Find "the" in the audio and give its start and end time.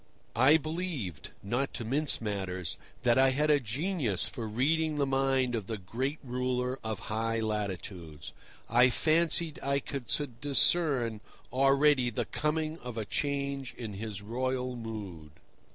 4.95-5.05, 5.67-5.77, 12.09-12.25